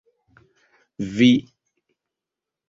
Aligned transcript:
Vi? 1.19 1.29